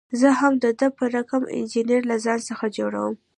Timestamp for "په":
0.97-1.03